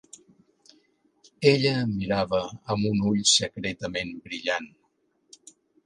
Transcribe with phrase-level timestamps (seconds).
[1.51, 2.41] Ella mirava
[2.73, 4.71] amb un ull secretament brillant.